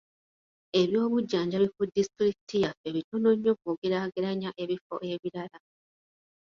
[0.81, 5.57] Ebyobujjanjabi ku disitulikiti yaffe bitono nnyo bw'ogeraageranya ebifo ebirala.